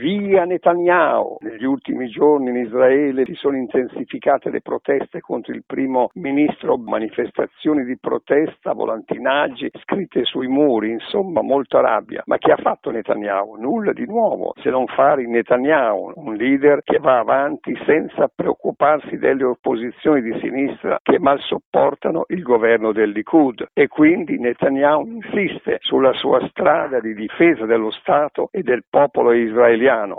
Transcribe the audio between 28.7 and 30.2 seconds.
popolo israeliano italiano